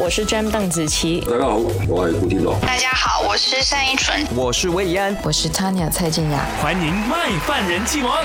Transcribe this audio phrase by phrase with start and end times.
[0.00, 1.20] 我是 Jam 邓紫棋。
[1.28, 1.56] 大家好，
[1.88, 2.54] 我係古天樂。
[2.64, 4.24] 大家好，我是单依纯。
[4.36, 6.38] 我是魏安，我是 Tanya 蔡健雅。
[6.62, 8.24] 欢迎卖饭人气王。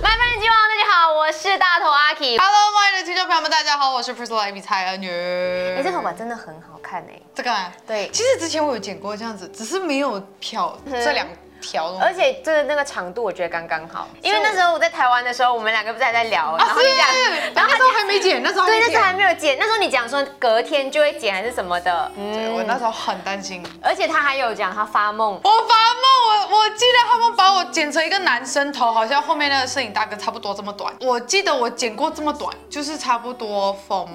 [0.00, 2.38] 麦饭人气王，大家好，我是大头阿 K。
[2.38, 5.10] Hello，麦的听众朋友们，大家好，我是 Priscilla Amy 蔡恩女。
[5.10, 7.20] 哎，这头发真的很好看哎。
[7.34, 11.26] 这个啊，对其实之前我有剪过这样子，只是没有漂这两
[11.60, 11.96] 条。
[12.00, 17.06] 而且这个那个长度我觉得刚刚好，因为那时候我在台湾的时候，我们两个不是还在聊，然啊，后你讲，
[17.54, 23.62] 然后那时候还没剪，那时候对，那时候还没有剪，那时候你讲说隔天就会剪还是什么的，对我那时候很担心。
[23.82, 30.92] 而且他还有讲他发梦，我发梦，我我记得他们把我剪成一个男生头，好像后面那个摄影大哥差不多这么短。
[31.00, 34.08] 我记得我剪过这么短，就是差不多 from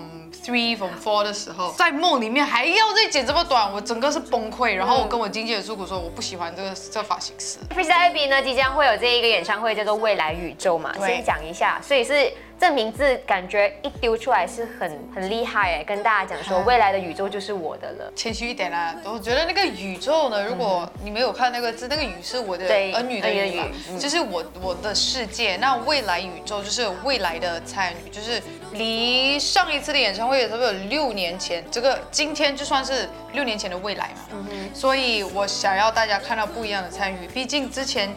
[0.44, 4.74] three from four 的时候，在梦里面还要再剪这么短，我整个是崩溃。
[4.74, 7.58] 然后我跟我经纪人诉苦说，我不喜欢这个这发型师。
[7.76, 18.12] e e t y Abby 呢即将会有这一个演唱会叫做未来宇宙嘛，先讲一下，所以是这名字感觉一丢出来是很很厉害哎，跟大家讲说未来的宇宙就是我的了。
[18.16, 25.58] 谦虚一点啦，我觉得那个宇宙呢，如果你没有看那个字，那个宇是我的儿女的儿女的语嘛语嗯就是我我的世界。
[25.58, 34.22] 那未来宇宙就是未来的参与，就是离上一次的演唱会也差不多有六年前，这个今天就算是六年前的未来嘛。
[34.32, 38.10] 嗯所以我想要大家看到不一样的参与，毕竟之前。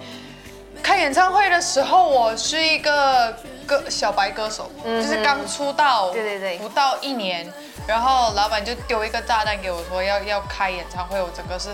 [0.81, 3.37] 开演唱会的时候，我是一个
[3.69, 6.59] 歌小白歌手，就是刚出道，对对对。
[6.59, 7.47] 不到一年，
[7.87, 11.69] 然后老板就丢一个炸弹给我说要要开演唱会，我整个是，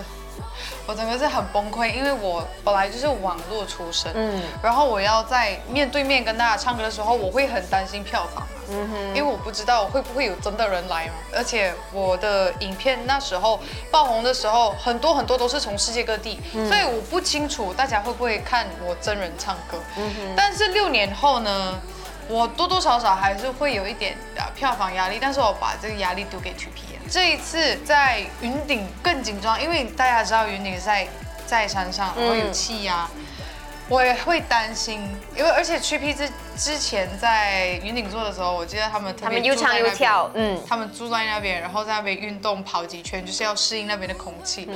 [0.85, 8.43] 我整个是很崩溃，因为我本来就是网络出身，嗯，然后我要在面对面跟大家唱歌的时候，我会很担心票房。
[8.43, 13.59] 嘛，嗯哼，因为我不知道会不会有真的人来嘛，而且我的影片那时候
[13.91, 21.79] 爆红的时候，很多很多都是从世界各地，所以我不清楚大家会不会看我真人唱歌，嗯哼，但是六年后呢？
[22.27, 31.07] 我多多少少还是会有一点啊票房压力，但是我把这个压力丢给 T P 这一次在云顶更紧张，因为大家知道云顶在
[31.45, 33.07] 在山上，然后有气压，
[33.87, 34.99] 我也会担心，
[35.37, 44.67] 因为而且 T P 之之前在云顶座的时候，我记得他们特别他们又唱又跳，嗯，他们住在那边，然后在那边运动跑几圈，就是要适应那边的空气。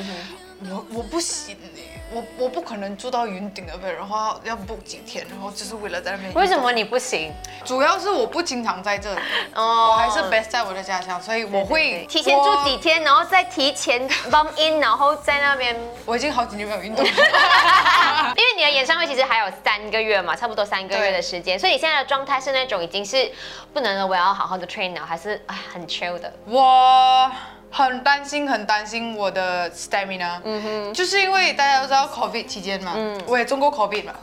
[0.61, 6.33] 我我不行哎，我我不可能住到云顶那边，然后要 book 几天，然后就是为了在那边。
[6.33, 7.33] 为什么你不行？
[7.63, 9.21] 主要是我不经常在这里，
[9.55, 15.75] 哦我还是 best 在我的家乡，所以我会提前住几天，然后再提前 bump in，然后在那边。
[16.05, 17.11] 我已经好几年没有运动了。
[18.35, 23.31] 因为你的演唱会其实还有三个月嘛，差不多三个月的时间，所以你现在的状态是那种已经是
[23.73, 26.31] 不能了，我要好好的 train 了，还是哎很 chill 的？
[26.45, 27.31] 我
[27.71, 34.13] 很担心，很担心我的 stamina，嗯哼，就是因为大家都知道 COVID 期间嘛，嗯，我也中过 COVID 嘛。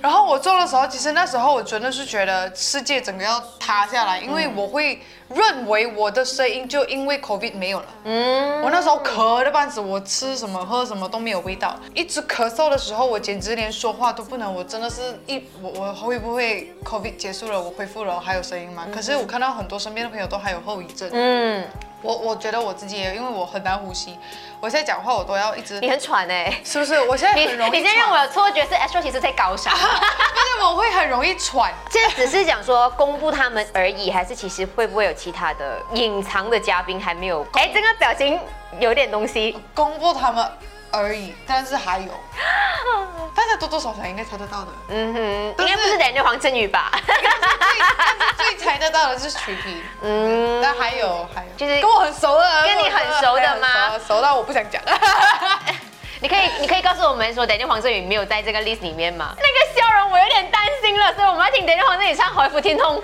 [0.00, 7.86] 然后我做的时候，其实那时候我真的是觉得世界整个要塌下来，因为我会认为我的声音就因为 COVID 没有了。
[8.02, 14.52] 嗯，我那时候咳的半死，我吃什么喝什么都没有味道，一直咳嗽的时候，我简直连说话都不能。
[14.52, 18.88] 我真的是一我我会不会 COVID 结束了，我恢复了，还有声音吗？
[18.92, 21.08] 可是我看到很多身边的朋友都还有后遗症。
[21.12, 21.64] 嗯，
[22.02, 24.18] 我我觉得我自己也，因为我很难呼吸，
[24.60, 27.00] 我现在讲话我都要一直你，很喘哎、是不是？
[27.02, 31.72] 我现在你很容易你现在让我喘，有错觉是 Astro 其实在高山， 但是我会很容易喘。
[31.90, 37.46] 现在只是讲说公布他们而已，还是其实会不会有其他的隐藏的嘉宾还没有？
[37.54, 38.38] 哎，这个表情
[38.78, 39.58] 有点东西。
[39.74, 40.44] 公布他们
[40.90, 42.08] 而已，但是还有，
[43.56, 44.68] 多多少少应该猜得到的。
[44.88, 46.90] 嗯哼，应该不是人家黄振宇吧？
[47.06, 54.82] 最但是最猜得到的是曲皮，嗯，但还有还有，就是跟我很熟的，跟你很熟的吗熟熟到我不想讲。
[56.20, 59.34] 你可以，你可以告诉我们说，Daniel 黄振宇没有在这个 list 里面吗？
[59.36, 62.96] 那个笑容我有点担心了，所以我们要听 Daniel 黄振宇唱《海阔天空》。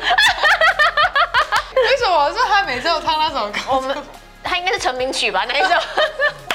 [1.75, 2.33] 为什么？
[2.33, 3.97] 是他每次都唱那首歌，我们
[4.45, 5.45] 他应该是成名曲吧？
[5.49, 5.71] 那一首。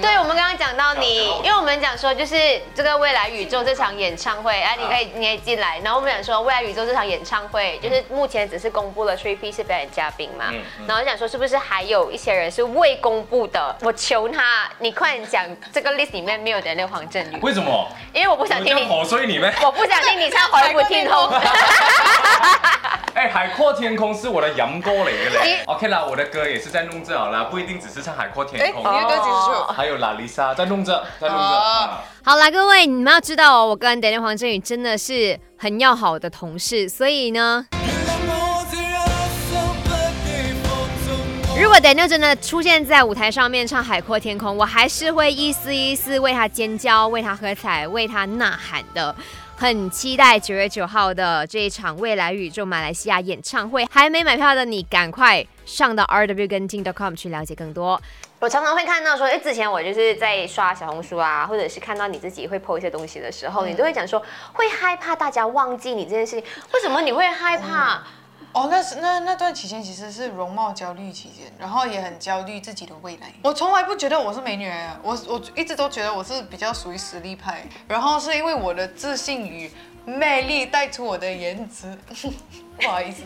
[0.00, 2.34] 对，我们刚刚讲到你，因为我们讲说就是
[2.74, 5.78] 这个未来宇宙这场演唱会，哎、你可以你可以进来。
[5.84, 10.46] 然后我们讲说未来宇宙这场演唱会，就是目前只是公布了 Three P 是表演嘉宾嘛，
[10.86, 13.76] 然后想说是不是还有一些人是未公布的？
[13.82, 17.88] 我求他，你快点讲这个 list 里面没有的那个黄振宇，为什么？
[18.12, 19.52] 因为我不想听你，我这样口水你咩？
[19.62, 21.16] 我不想听你唱《海阔天空》。
[23.14, 25.62] 哎，海阔天空是我的洋歌嚟嘅你咧。
[25.66, 29.72] OK 啦，我的歌也是在弄这好啦，不一定只是唱海阔哎，天空，你的歌几时出？
[29.72, 31.42] 还有拉丽莎在弄这，在弄这。
[31.42, 37.66] 哦啊好啦，各位，你们要知道哦，我跟 Daniel 黄振宇真的是很要好的同事，所以呢，
[41.60, 49.14] 如果 Daniel 真的出现在舞台上面唱《海阔天空》，我还是会一丝一丝为他尖叫、为他喝彩、为他呐喊的。
[49.62, 58.02] 很期待九月九号的这一场未来宇宙马来西亚演唱会，还没买票的你赶快上到 rw 跟 ting.com 去了解更多。
[58.40, 64.20] 我常常会看到说，哎，之前我就是在刷小红书啊，或者是看到你自己会 po 一些东西的时候，你都会讲说
[64.52, 66.44] 会害怕大家忘记你这件事情。
[66.74, 68.02] 为什么你会害怕？
[68.52, 73.32] 哦，那是那那段期间其实是容貌焦虑期间，然后也很焦虑自己的未来。
[73.42, 74.70] 我从来不觉得我是美女，
[75.02, 77.64] 我我一直都觉得我是比较属于实力派。
[77.88, 79.70] 然后是因为我的自信与
[80.04, 81.96] 魅力带出我的颜值。
[82.80, 83.22] 不好意思，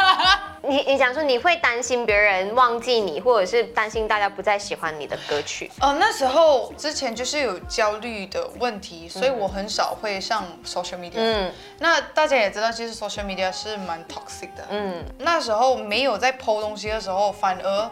[0.62, 5.70] 你你想说你会担心别人忘记你，或者是担心大家不再喜欢你的歌曲？
[5.80, 11.16] 哦，那时候之前就是有焦虑的问题，所以我很少会上 social media。
[11.16, 14.66] 嗯，那大家也知道，其实 social media 是蛮 toxic 的。
[14.70, 17.90] 嗯，那时候没有在 po 东西的时候，反而。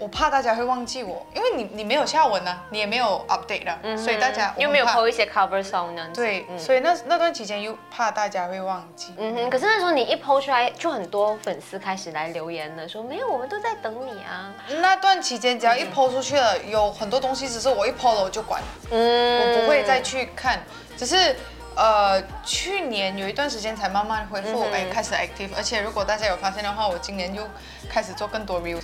[0.00, 6.08] 我怕大家会忘记我，因为你你没有下文呢，你也没有 update 了，所以大家又没有 po 一些 cover song 呢。
[6.14, 9.12] 对，所以那那段期间又怕大家会忘记。
[9.18, 14.50] 嗯哼，可是那时候你一 po 出来，就很多粉丝开始来留言了，说没有，我们都在等你啊。
[14.80, 20.58] 那段期间只要一 po 出去了，有很多东西只是我一 po 了我就管，嗯，我不会再去看。
[20.96, 21.36] 只是
[21.76, 25.50] 呃，去年有一段时间才慢慢恢复，哎，开始 active。
[25.56, 27.46] 而且如果大家有发现的话，我今年又
[27.88, 28.82] 开始做更多 reels。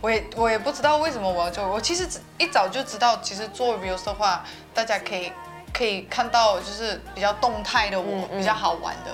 [0.00, 2.06] 我也我也不知道为什么我要做，我其实
[2.38, 4.44] 一早就知道，其实做 reels 的话，
[4.74, 5.32] 大家可以
[5.72, 9.10] 可以看到就是比较动态的我，比较好玩的。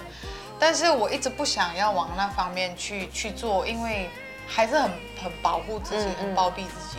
[0.59, 4.11] 但是我一直不想要往那方面去去做，因为
[4.47, 4.91] 还是很
[5.23, 6.99] 很保护自己，很包庇自己。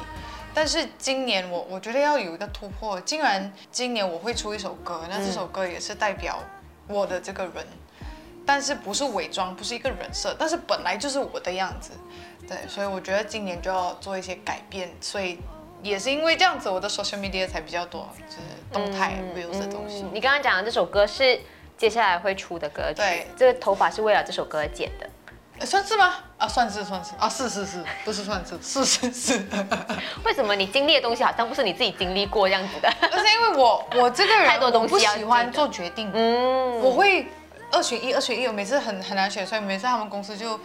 [0.54, 6.40] 但是今年我我觉得要有一个突破，竟然今年我会出一首歌，那这首歌也是代表
[6.88, 7.66] 我的这个人，
[8.46, 11.92] 但是不是伪装，不是一个人设，但是本来就是我的样子。
[12.48, 15.40] 对，所以我觉得今年就要做一些改变，所以
[15.82, 18.42] 也是因为这样子，我的 social media 才比较多，就是
[18.72, 20.06] 动态 reels 的东西。
[20.12, 21.40] 你刚刚讲的这首歌是
[21.78, 26.16] 接下来会出的歌曲，对，这个头发是为了这首歌剪的，算是吗？
[26.38, 29.46] 啊，算是算是啊，是是是，不是算是是是是。
[30.26, 32.90] 为什么你经历的东西好像不是你自己经历过这样子的？
[33.10, 37.28] 不是因为我我这个人 太多东西不喜欢做决定，嗯，我会
[37.72, 40.60] 二选一，二选一，我每次很很难选，所以每次他们公司就。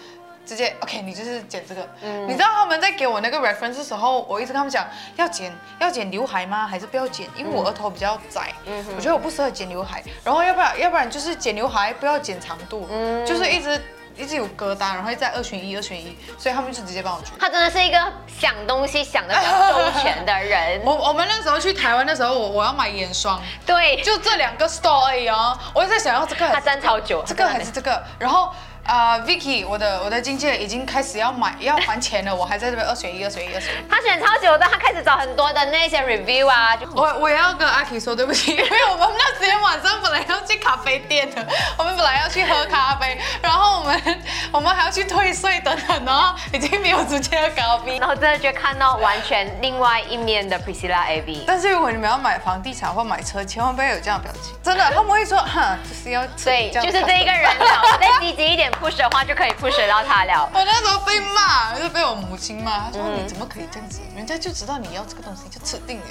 [0.48, 1.86] 直接 OK，你就是剪这个。
[2.00, 4.86] 嗯，你知道他们在给我那个 reference 的时候，我一直跟他们讲
[5.16, 6.66] 要剪要剪刘海吗？
[6.66, 7.28] 还是不要剪？
[7.36, 10.02] 因为我额头比较窄，嗯，我觉得我不适合剪刘海。
[10.24, 13.78] 然后要不然要不然就是剪刘海不要剪长度，嗯，就是一直
[14.16, 17.32] 一直有疙瘩，然后再二选一二选一，所以他们就直接帮我决。
[17.38, 20.80] 他真的是一个想东西想的比较周全的人。
[20.86, 25.58] 我我们那时候去台湾的时候，我我要买眼霜，对，就这两个 store 而已哦。
[25.74, 28.50] 我就在想要这个，他粘超久，这个还是这个，然后。
[28.88, 33.76] 啊，Vicky，我的我的经纪人已经开始要买 要还钱了，我还在这边二选一，二选一，二选一。
[33.86, 36.74] 他选超久的，他开始找很多的那些 review 啊。
[36.94, 41.46] 我我也要跟阿 K 说对不起，因为我们那时间晚上本来要去咖啡店的，
[41.76, 44.02] 我们本来要去喝咖啡，然后我们
[44.52, 51.44] 我们还要去退税等等，然后已经没有时间喝咖啡， 然后真的就看到完全另外一面的 Priscilla A B。
[51.46, 59.48] 但是如果你们要买房地产或买车，千万不要有这样的表情，真的，他们会说哼，就是要对，就是这一个人了，再积极一点 push 的话就可以。
[59.58, 64.00] 不舍到他了，我那时候被骂，就被我母亲骂，她说你怎么可以这样子？
[64.14, 66.04] 人家就知道你要这个东西就吃定了。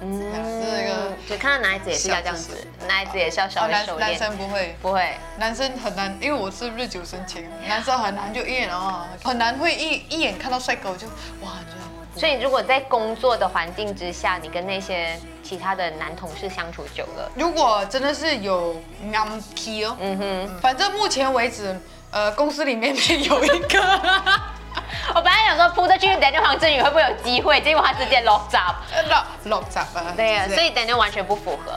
[0.00, 0.32] 嗯，
[0.62, 3.98] 这个就看到男孩子也是要这样子，男孩子也是要稍微收敛。
[3.98, 11.06] 男生不会，不会，男生很难，因为我是日久生情，男生很难就一眼哦，很难会一一眼看到帅哥就
[11.42, 11.80] 哇这样。
[12.16, 21.78] 所以如果在工作的环境之下，你跟那些其他的男同事相处久了，如果真的是有 m 皮哦，嗯哼，反正目前为止。
[22.14, 23.80] 呃，公司里面面有一个，
[25.12, 31.72] 我本来想说扑着去等着黄振宇会不会有机会，结果他直接 lock up，lock up 啊，对呀，所以等着完全不符合。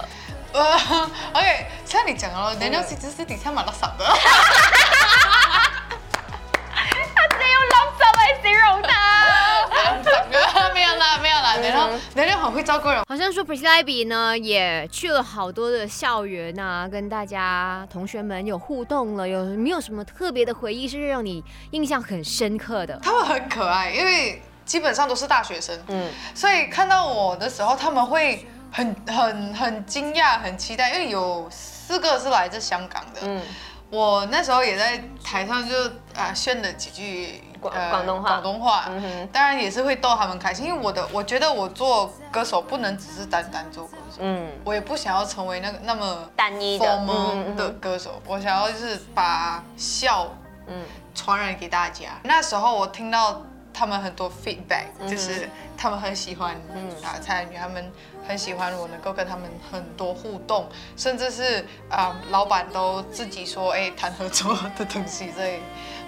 [0.53, 0.79] 呃
[1.33, 4.05] ，OK，像你讲哦，等着其实是底下蛮 lock up 的。
[7.15, 9.26] 他直接用 lock up 来形容他。
[11.59, 13.03] 没有啦，没有啦，然后人家很会照顾人。
[13.07, 19.27] 好像说 b 呢也去了好多的校园啊，跟大家同学们有互动了。
[19.27, 22.99] 有没有什么特别的回忆是让你印象很深刻的？
[23.03, 33.41] 他们很可爱，因为基本上都是大学生，嗯，所以看到我的时候，他们会很很很惊讶，很期待，因为有四个是来自香港的，嗯。
[33.89, 35.73] 我那时候也在台上就
[36.13, 38.85] 啊炫了几句广广东话，广东话，
[39.31, 40.65] 当然也是会逗他们开心。
[40.65, 46.97] 因为我的我觉得我做歌手不能只是单单做歌手，嗯，我也不想要成为那个那么单一的。
[47.55, 50.27] 的歌手，我想要就是把笑
[50.67, 50.83] 嗯。
[51.15, 52.09] 传染给大家。
[52.21, 53.41] 那时候我听到
[53.77, 56.55] 他们很多 feedback，就是他们很喜欢
[57.03, 57.91] 啊蔡女他们。
[58.27, 60.67] 很喜欢我能够跟他们很多互动，
[60.97, 65.59] 甚至是啊，老板都自己说哎谈合作的东西，所以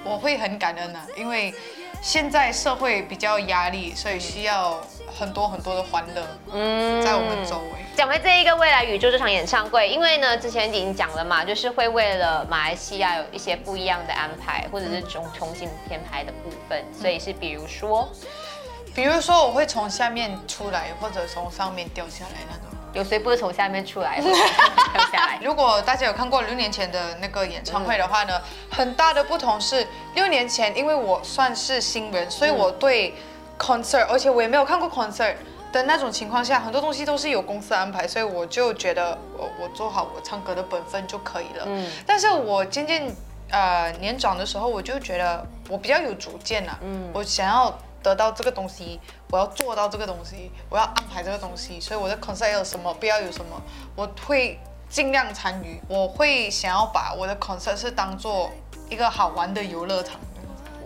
[0.03, 1.53] 我会很感恩啊，因为
[2.01, 7.85] 现在社会比较压力，所以需要很多很多的欢乐，嗯，在我们周围。
[7.95, 18.07] 讲回这一个未来宇宙这场演唱会，因为呢之前已经讲了嘛，就是会为了马来西亚有一些不一样的安排，或者是重重新编排的部分，所以是比如说，
[18.95, 22.68] 比如说我会从下面出来，或者从上面掉下来那种。
[22.93, 24.33] 有谁不是从下面出来掉
[25.11, 25.39] 下来？
[25.43, 28.41] 如果大家有看过六年前的那个演唱会的话呢，
[28.71, 33.13] 很大的不同是六年前，因为我算是新人，所以我对
[33.59, 35.35] concert，而且我也没有看过 concert
[35.71, 41.65] 的那种情况下，很多东西都是有公司安排，所以我就觉得我我做好我唱歌的本分就可以了。
[41.67, 43.03] 嗯，但是我渐渐
[43.51, 46.79] 呃年长的时候，我就觉得我比较有主见了。
[46.81, 47.77] 嗯，我想要。
[48.01, 48.99] 得到这个东西，
[49.31, 53.61] 我要做到这个东西，我要安排这个东西，所以我的 concert 有什么，不要有什么，
[53.95, 58.49] 我会尽量参与，我会想要把我的 concert 是当做
[58.89, 60.19] 一个好玩的游乐场。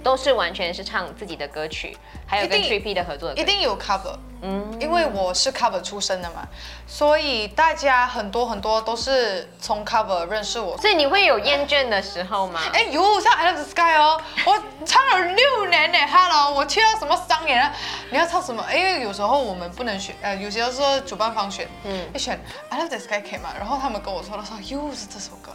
[0.03, 6.45] 都是完全是唱自己的歌曲，还有跟 Three P 的合作，一定有 cover，嗯，因为我是 cover 出身的嘛，
[6.85, 10.77] 所以大家很多很多都是从 cover 认识我。
[10.77, 12.59] 所以你会有厌倦的时候吗？
[12.73, 17.73] 哎，呦像 I Love the Sky 哦， 我唱了六年呢，Hello，我去到什么商演啊？
[18.11, 18.63] 你要唱什么？
[18.73, 22.37] 因为有时候我们不能选，呃，有些时候主办方选，嗯，一选
[22.69, 23.53] I Love the Sky 嘛？
[23.57, 25.51] 然后他们跟我说的时候，又是这首歌。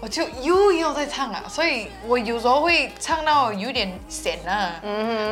[0.00, 4.80] 我就又要再唱啊，所以我有时候会唱到有点咸啊，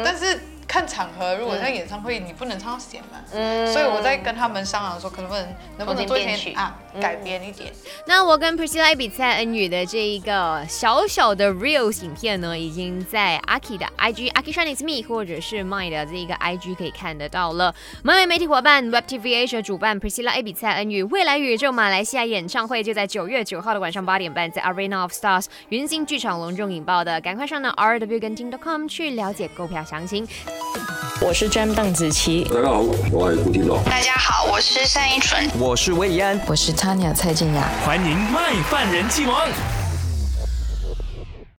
[0.04, 0.40] 但是。
[0.66, 5.46] 看场合，如果在演唱会，你不能唱险嘛，嗯，所以我在跟他们商量说，可能不能
[5.78, 7.72] 能不能做一点啊，改编一点。
[8.06, 17.74] 那我跟 Priscilla 比赛恩语的这一个小小的 reels 影片呢，已经在阿 K 的 IG Aki Chinese Me 或者是 My 的这一个 IG 可以看得到了。
[18.02, 30.26] 漫威媒体伙伴 Web TV Asia 主办 Priscilla 比赛恩语未来宇宙马来西亚演唱会，就在九月九号的晚上八点半，在 Arena of Stars 云星剧场隆重引爆的，赶快上到 RW 跟 Ting.com 去了解购票详情。
[31.20, 32.44] 我是 Jam 邓紫棋。
[32.44, 32.80] 大家好，
[33.10, 33.80] 我是古天乐。
[33.84, 35.48] 大家好，我是单依纯。
[35.58, 36.40] 我是魏安。
[36.46, 37.68] 我是 Tanya 蔡健雅。
[37.84, 39.48] 欢迎麦饭人气王。